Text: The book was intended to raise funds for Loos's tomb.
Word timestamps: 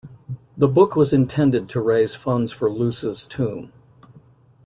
The 0.57 0.67
book 0.67 0.95
was 0.95 1.13
intended 1.13 1.69
to 1.69 1.79
raise 1.79 2.15
funds 2.15 2.51
for 2.51 2.71
Loos's 2.71 3.27
tomb. 3.27 3.71